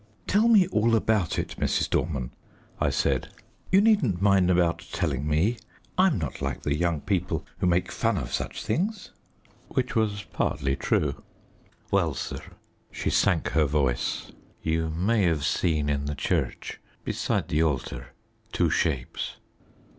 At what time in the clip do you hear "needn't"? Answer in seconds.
3.81-4.19